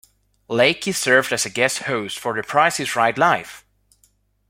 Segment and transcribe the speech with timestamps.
[0.49, 3.63] Lachey served as guest host for The Price Is Right Live!